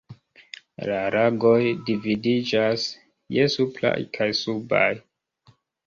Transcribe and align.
La 0.89 0.97
lagoj 1.15 1.59
dividiĝas 1.91 2.89
je 3.39 3.49
supraj 3.61 3.97
kaj 4.19 4.33
subaj. 4.45 4.93